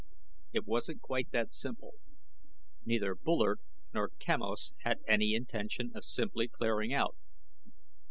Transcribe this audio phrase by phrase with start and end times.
[0.51, 1.91] It wasn't quite that simple.
[2.83, 3.59] Neither Bullard
[3.93, 7.15] nor Quemos had any intention of simply clearing out.